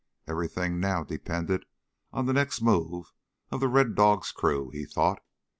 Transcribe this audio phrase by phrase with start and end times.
[0.27, 1.63] Everything now depended
[2.11, 3.13] on the next move
[3.51, 5.19] of the Red Dog's crew, he thought.